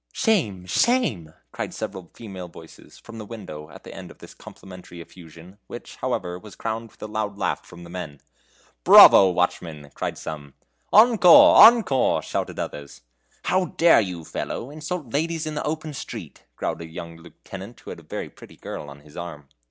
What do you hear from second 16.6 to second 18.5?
a young lieutenant, who had a very